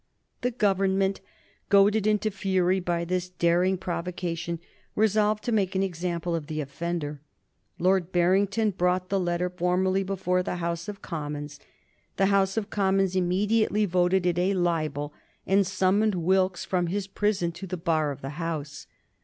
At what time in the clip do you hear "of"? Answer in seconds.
6.33-6.47, 10.87-11.03, 12.57-12.71, 18.09-18.21